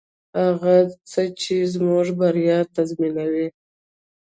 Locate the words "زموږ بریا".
1.73-2.59